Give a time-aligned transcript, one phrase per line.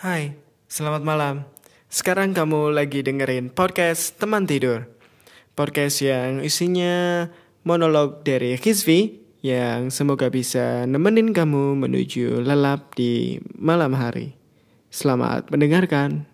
[0.00, 0.32] Hai,
[0.64, 1.44] selamat malam.
[1.92, 4.88] Sekarang kamu lagi dengerin podcast Teman Tidur.
[5.52, 7.28] Podcast yang isinya
[7.68, 14.40] monolog dari Hizvi yang semoga bisa nemenin kamu menuju lelap di malam hari.
[14.88, 16.29] Selamat mendengarkan.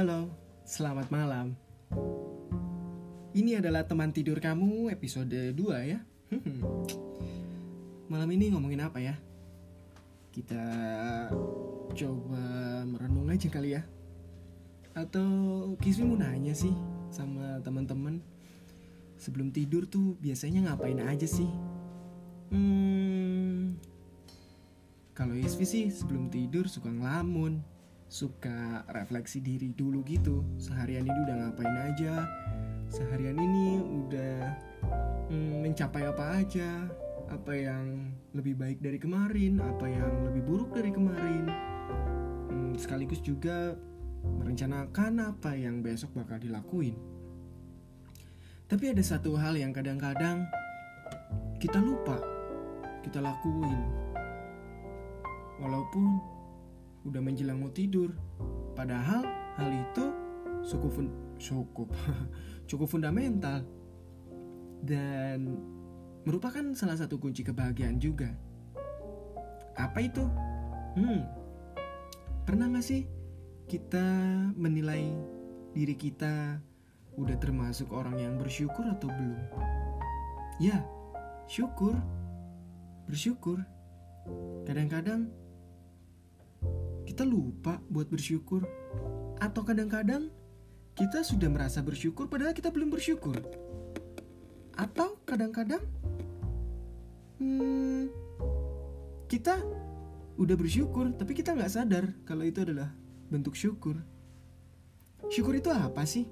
[0.00, 0.32] Halo,
[0.64, 1.52] selamat malam.
[3.36, 5.60] Ini adalah teman tidur kamu episode 2
[5.92, 6.00] ya.
[8.08, 9.20] malam ini ngomongin apa ya?
[10.32, 10.64] Kita
[11.92, 12.44] coba
[12.88, 13.84] merenung aja kali ya.
[14.96, 15.28] Atau
[15.84, 16.72] Kismi mau nanya sih
[17.12, 18.24] sama teman-teman
[19.20, 21.52] sebelum tidur tuh biasanya ngapain aja sih?
[22.48, 23.76] Hmm,
[25.12, 27.79] kalau Isvi sih sebelum tidur suka ngelamun
[28.10, 30.42] suka refleksi diri dulu gitu.
[30.58, 32.26] Seharian ini udah ngapain aja?
[32.90, 34.34] Seharian ini udah
[35.30, 36.90] hmm, mencapai apa aja?
[37.30, 39.62] Apa yang lebih baik dari kemarin?
[39.62, 41.46] Apa yang lebih buruk dari kemarin?
[42.50, 43.78] Hmm, sekaligus juga
[44.42, 46.98] merencanakan apa yang besok bakal dilakuin.
[48.66, 50.50] Tapi ada satu hal yang kadang-kadang
[51.62, 52.18] kita lupa
[53.06, 53.80] kita lakuin.
[55.62, 56.39] Walaupun
[57.04, 58.12] udah menjelang mau tidur.
[58.76, 59.24] Padahal
[59.56, 60.04] hal itu
[60.66, 61.08] cukup fun
[61.40, 61.88] cukup
[62.70, 63.64] cukup fundamental
[64.84, 65.56] dan
[66.24, 68.28] merupakan salah satu kunci kebahagiaan juga.
[69.76, 70.24] Apa itu?
[71.00, 71.24] Hmm,
[72.44, 73.08] pernah gak sih
[73.70, 74.04] kita
[74.58, 75.08] menilai
[75.72, 76.58] diri kita
[77.16, 79.40] udah termasuk orang yang bersyukur atau belum?
[80.60, 80.84] Ya,
[81.48, 81.96] syukur,
[83.08, 83.64] bersyukur.
[84.68, 85.32] Kadang-kadang
[87.20, 88.64] kita lupa buat bersyukur.
[89.44, 90.32] Atau kadang-kadang
[90.96, 93.36] kita sudah merasa bersyukur padahal kita belum bersyukur.
[94.72, 95.84] Atau kadang-kadang
[97.36, 98.08] hmm,
[99.28, 99.60] kita
[100.40, 102.88] udah bersyukur tapi kita nggak sadar kalau itu adalah
[103.28, 104.00] bentuk syukur.
[105.28, 106.24] Syukur itu apa sih?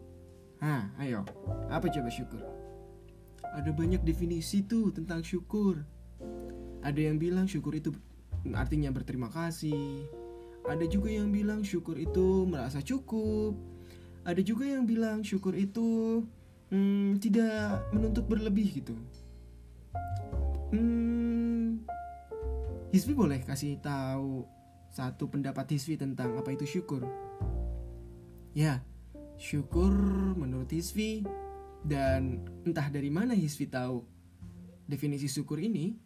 [0.64, 1.28] Hah, ayo,
[1.68, 2.40] apa coba syukur?
[3.44, 5.84] Ada banyak definisi tuh tentang syukur.
[6.80, 7.92] Ada yang bilang syukur itu
[8.56, 10.08] artinya berterima kasih,
[10.68, 13.56] ada juga yang bilang syukur itu merasa cukup.
[14.28, 16.20] Ada juga yang bilang syukur itu
[16.68, 18.94] hmm, tidak menuntut berlebih gitu.
[20.68, 21.80] Hmm,
[22.92, 24.44] Hisvi boleh kasih tahu
[24.92, 27.08] satu pendapat Hisvi tentang apa itu syukur?
[28.52, 28.84] Ya,
[29.40, 29.92] syukur
[30.36, 31.24] menurut Hisvi
[31.80, 34.04] dan entah dari mana Hisvi tahu
[34.84, 35.96] definisi syukur ini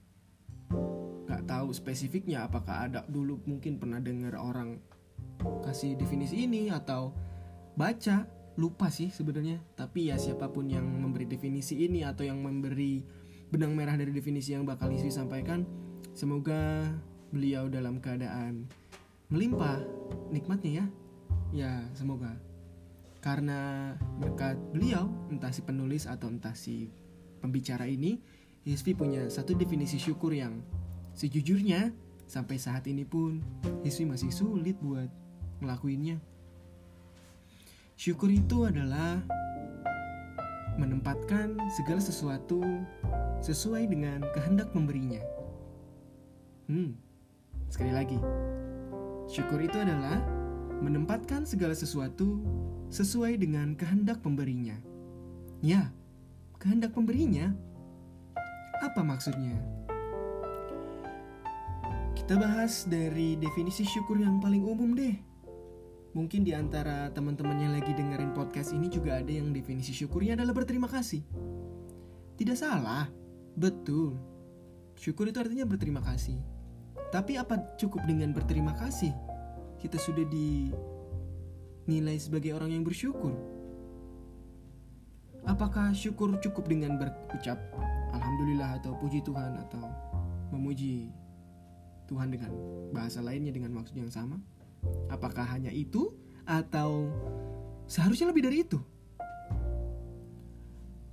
[1.45, 4.79] tahu spesifiknya apakah ada dulu mungkin pernah dengar orang
[5.67, 7.15] kasih definisi ini atau
[7.75, 8.27] baca
[8.57, 9.61] lupa sih sebenarnya.
[9.75, 13.03] Tapi ya siapa pun yang memberi definisi ini atau yang memberi
[13.53, 15.69] benang merah dari definisi yang bakal isi sampaikan
[16.17, 16.89] semoga
[17.33, 18.69] beliau dalam keadaan
[19.33, 19.81] melimpah
[20.33, 20.87] nikmatnya ya.
[21.53, 22.37] Ya semoga.
[23.23, 26.91] Karena berkat beliau entah si penulis atau entah si
[27.39, 28.19] pembicara ini
[28.63, 30.63] Hisvi punya satu definisi syukur yang
[31.13, 31.93] Sejujurnya,
[32.25, 33.45] sampai saat ini pun
[33.85, 35.09] Hiswi masih sulit buat
[35.61, 36.17] ngelakuinnya.
[37.95, 39.21] Syukur itu adalah
[40.81, 42.65] menempatkan segala sesuatu
[43.45, 45.21] sesuai dengan kehendak memberinya.
[46.73, 46.97] Hmm,
[47.69, 48.19] sekali lagi.
[49.29, 50.19] Syukur itu adalah
[50.83, 52.43] menempatkan segala sesuatu
[52.91, 54.75] sesuai dengan kehendak pemberinya.
[55.63, 55.93] Ya,
[56.59, 57.55] kehendak pemberinya.
[58.83, 59.82] Apa maksudnya?
[62.23, 65.19] Kita bahas dari definisi syukur yang paling umum deh.
[66.15, 70.55] Mungkin di antara teman-teman yang lagi dengerin podcast ini juga ada yang definisi syukurnya adalah
[70.55, 71.19] berterima kasih.
[72.39, 73.11] Tidak salah,
[73.59, 74.15] betul.
[74.95, 76.39] Syukur itu artinya berterima kasih.
[77.11, 79.11] Tapi apa cukup dengan berterima kasih?
[79.83, 83.35] Kita sudah dinilai sebagai orang yang bersyukur.
[85.43, 87.59] Apakah syukur cukup dengan berucap
[88.15, 89.91] Alhamdulillah atau puji Tuhan atau
[90.55, 91.11] memuji
[92.13, 92.53] Tuhan dengan
[92.93, 94.37] bahasa lainnya dengan maksud yang sama?
[95.09, 96.13] Apakah hanya itu
[96.45, 97.09] atau
[97.89, 98.77] seharusnya lebih dari itu?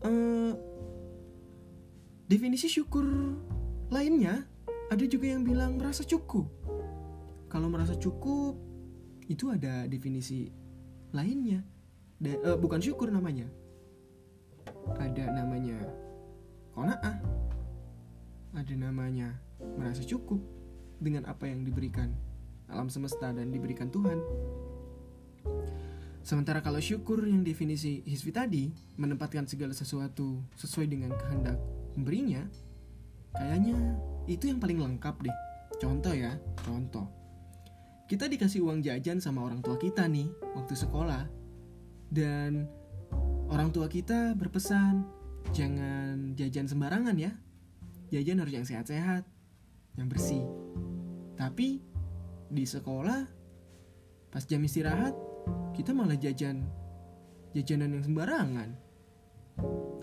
[0.04, 0.52] Uh,
[2.28, 3.08] definisi syukur
[3.88, 4.44] lainnya
[4.92, 6.52] ada juga yang bilang merasa cukup.
[7.48, 8.60] Kalau merasa cukup
[9.32, 10.52] itu ada definisi
[11.16, 11.64] lainnya.
[12.20, 13.48] Da, uh, bukan syukur namanya.
[15.00, 15.80] Ada namanya
[16.76, 17.18] kona'ah.
[18.52, 19.40] Ada namanya
[19.80, 20.59] merasa cukup
[21.00, 22.12] dengan apa yang diberikan.
[22.70, 24.22] alam semesta dan diberikan Tuhan.
[26.22, 28.70] Sementara kalau syukur yang definisi Hiswi tadi
[29.02, 31.58] menempatkan segala sesuatu sesuai dengan kehendak
[31.98, 32.46] pemberinya,
[33.34, 33.98] kayaknya
[34.30, 35.38] itu yang paling lengkap deh.
[35.82, 37.10] Contoh ya, contoh.
[38.06, 41.30] Kita dikasih uang jajan sama orang tua kita nih waktu sekolah.
[42.10, 42.66] Dan
[43.50, 45.06] orang tua kita berpesan,
[45.54, 47.34] jangan jajan sembarangan ya.
[48.10, 49.24] Jajan harus yang sehat-sehat,
[49.94, 50.42] yang bersih.
[51.40, 51.80] Tapi
[52.52, 53.24] di sekolah
[54.28, 55.16] pas jam istirahat
[55.72, 56.68] kita malah jajan
[57.56, 58.70] jajanan yang sembarangan.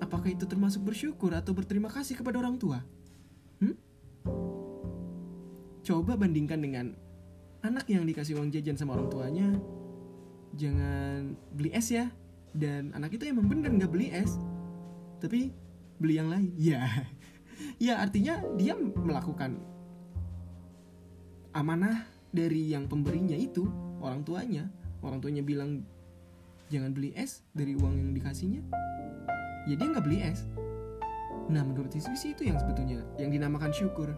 [0.00, 2.80] Apakah itu termasuk bersyukur atau berterima kasih kepada orang tua?
[3.60, 3.76] Hmm?
[5.84, 6.86] Coba bandingkan dengan
[7.60, 9.48] anak yang dikasih uang jajan sama orang tuanya.
[10.56, 12.08] Jangan beli es ya.
[12.56, 14.40] Dan anak itu emang bener nggak beli es,
[15.20, 15.52] tapi
[16.00, 16.56] beli yang lain.
[16.56, 16.88] Ya,
[17.92, 19.60] ya artinya dia melakukan
[21.56, 23.64] amanah dari yang pemberinya itu
[24.04, 24.68] orang tuanya.
[25.00, 25.88] Orang tuanya bilang
[26.68, 28.60] jangan beli es dari uang yang dikasihnya.
[29.64, 30.44] Ya dia nggak beli es.
[31.48, 34.12] Nah menurut sih itu yang sebetulnya yang dinamakan syukur.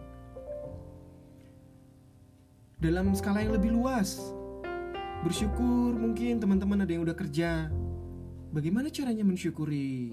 [2.79, 4.19] Dalam skala yang lebih luas
[5.23, 7.71] bersyukur mungkin teman-teman ada yang udah kerja.
[8.49, 10.11] Bagaimana caranya mensyukuri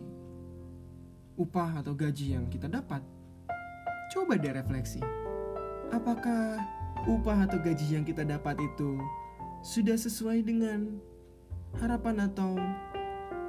[1.40, 3.02] upah atau gaji yang kita dapat?
[4.12, 5.00] Coba deh refleksi.
[5.88, 6.60] Apakah
[7.06, 8.98] upah atau gaji yang kita dapat itu
[9.62, 10.98] sudah sesuai dengan
[11.78, 12.58] harapan atau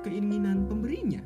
[0.06, 1.26] keinginan pemberinya?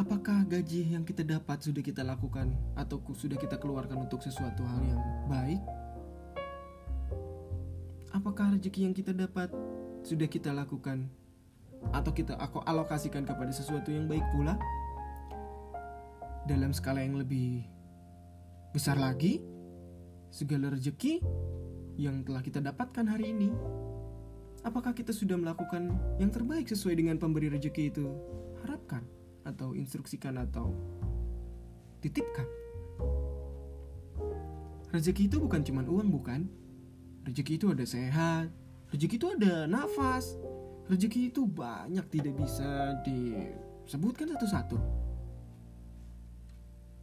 [0.00, 4.80] Apakah gaji yang kita dapat sudah kita lakukan atau sudah kita keluarkan untuk sesuatu hal
[4.82, 5.62] yang baik?
[8.12, 9.52] Apakah rezeki yang kita dapat
[10.02, 11.06] sudah kita lakukan
[11.94, 14.58] atau kita aku alokasikan kepada sesuatu yang baik pula?
[16.50, 17.71] Dalam skala yang lebih
[18.72, 19.44] besar lagi,
[20.32, 21.20] segala rezeki
[22.00, 23.52] yang telah kita dapatkan hari ini,
[24.64, 28.08] apakah kita sudah melakukan yang terbaik sesuai dengan pemberi rezeki itu
[28.64, 29.04] harapkan
[29.44, 30.72] atau instruksikan atau
[32.00, 32.48] titipkan?
[34.88, 36.48] Rezeki itu bukan cuma uang, bukan?
[37.28, 38.48] Rezeki itu ada sehat,
[38.88, 40.40] rezeki itu ada nafas,
[40.88, 44.80] rezeki itu banyak tidak bisa disebutkan satu-satu.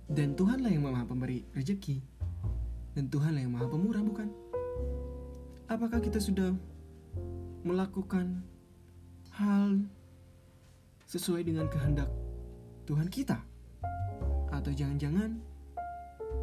[0.10, 2.02] Dan Tuhanlah yang maha pemberi rezeki.
[2.98, 4.34] Dan Tuhanlah yang maha pemurah, bukan?
[5.70, 6.50] Apakah kita sudah
[7.62, 8.42] melakukan
[9.38, 9.86] hal
[11.06, 12.10] sesuai dengan kehendak
[12.90, 13.38] Tuhan kita?
[14.50, 15.38] Atau jangan-jangan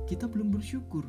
[0.06, 1.02] kita belum bersyukur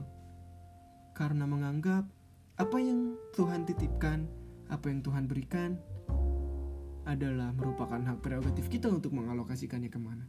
[1.13, 2.09] karena menganggap
[2.57, 4.25] apa yang Tuhan titipkan,
[4.73, 5.77] apa yang Tuhan berikan
[7.05, 10.25] adalah merupakan hak prerogatif kita untuk mengalokasikannya ke mana.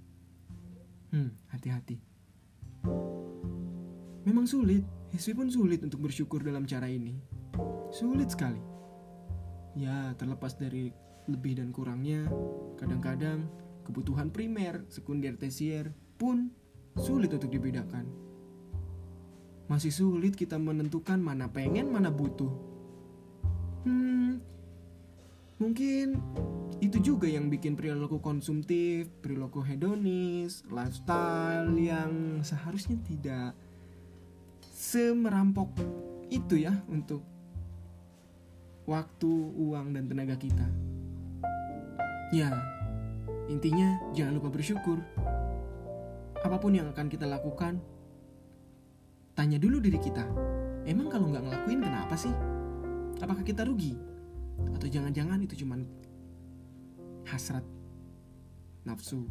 [1.08, 2.07] Hmm, hati-hati.
[4.28, 7.16] Memang sulit, Hiswi pun sulit untuk bersyukur dalam cara ini.
[7.88, 8.60] Sulit sekali.
[9.72, 10.92] Ya, terlepas dari
[11.28, 12.28] lebih dan kurangnya,
[12.76, 13.48] kadang-kadang
[13.88, 16.52] kebutuhan primer, sekunder, tersier pun
[16.96, 18.04] sulit untuk dibedakan.
[19.68, 22.52] Masih sulit kita menentukan mana pengen, mana butuh.
[23.84, 24.40] Hmm,
[25.56, 26.20] mungkin
[26.78, 33.50] itu juga yang bikin perilaku konsumtif, perilaku hedonis, lifestyle yang seharusnya tidak
[34.62, 35.74] semerampok
[36.30, 37.26] itu ya untuk
[38.86, 40.66] waktu, uang, dan tenaga kita.
[42.30, 42.54] Ya,
[43.50, 45.02] intinya jangan lupa bersyukur.
[46.38, 47.82] Apa pun yang akan kita lakukan,
[49.34, 50.24] tanya dulu diri kita,
[50.86, 52.32] emang kalau nggak ngelakuin kenapa sih?
[53.18, 53.98] Apakah kita rugi?
[54.78, 55.84] Atau jangan-jangan itu cuman
[57.28, 57.64] hasrat,
[58.88, 59.28] nafsu,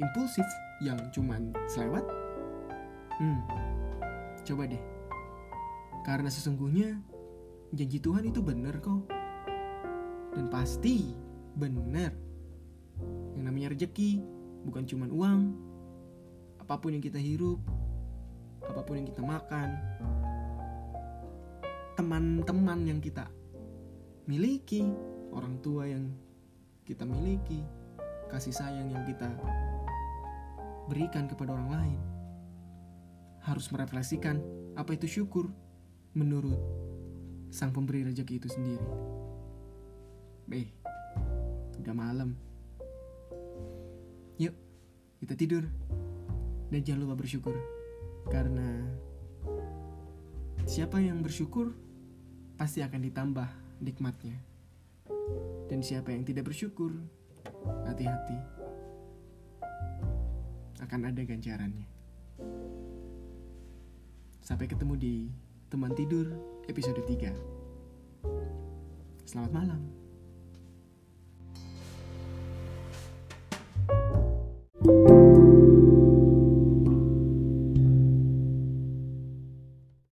[0.00, 0.48] impulsif
[0.80, 2.04] yang cuman selewat?
[3.20, 3.40] Hmm,
[4.48, 4.80] coba deh.
[6.08, 6.96] Karena sesungguhnya
[7.76, 9.04] janji Tuhan itu benar kok.
[10.32, 11.12] Dan pasti
[11.52, 12.16] benar.
[13.36, 14.24] Yang namanya rezeki
[14.64, 15.40] bukan cuman uang.
[16.64, 17.60] Apa pun yang kita hirup,
[18.64, 19.68] apa pun yang kita makan,
[21.98, 23.26] teman-teman yang kita
[24.24, 24.86] miliki,
[25.34, 26.08] orang tua yang
[26.90, 27.62] kita miliki,
[28.26, 29.30] kasih sayang yang kita
[30.90, 32.00] berikan kepada orang lain,
[33.46, 34.42] harus merefleksikan
[34.74, 35.54] apa itu syukur
[36.18, 36.58] menurut
[37.54, 38.88] sang pemberi rezeki itu sendiri.
[40.50, 40.66] B,
[41.78, 42.34] udah malam.
[44.42, 44.54] Yuk,
[45.22, 45.62] kita tidur.
[46.74, 47.54] Dan jangan lupa bersyukur.
[48.26, 48.66] Karena
[50.66, 51.70] siapa yang bersyukur
[52.58, 54.49] pasti akan ditambah nikmatnya.
[55.70, 56.90] Dan siapa yang tidak bersyukur,
[57.86, 58.38] hati-hati.
[60.82, 61.86] Akan ada ganjarannya.
[64.42, 65.14] Sampai ketemu di
[65.70, 66.26] teman tidur
[66.66, 67.30] episode 3.
[69.28, 69.99] Selamat malam.